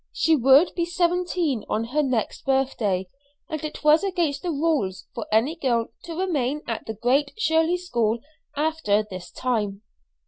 [0.11, 3.07] She would be seventeen on her next birthday,
[3.47, 7.77] and it was against the rules for any girl to remain at the Great Shirley
[7.77, 8.17] School
[8.57, 9.83] after that time.